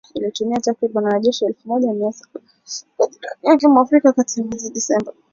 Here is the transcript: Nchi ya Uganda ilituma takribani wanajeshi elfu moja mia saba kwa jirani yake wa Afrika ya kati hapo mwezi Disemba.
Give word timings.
Nchi 0.03 0.07
ya 0.07 0.11
Uganda 0.19 0.27
ilituma 0.29 0.59
takribani 0.59 1.07
wanajeshi 1.07 1.45
elfu 1.45 1.67
moja 1.67 1.93
mia 1.93 2.11
saba 2.11 2.39
kwa 2.97 3.07
jirani 3.07 3.35
yake 3.41 3.67
wa 3.67 3.81
Afrika 3.81 4.07
ya 4.07 4.13
kati 4.13 4.37
hapo 4.39 4.49
mwezi 4.49 4.69
Disemba. 4.69 5.13